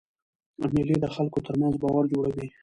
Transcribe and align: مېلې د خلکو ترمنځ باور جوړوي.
مېلې 0.73 0.95
د 1.03 1.07
خلکو 1.15 1.39
ترمنځ 1.47 1.73
باور 1.81 2.03
جوړوي. 2.13 2.47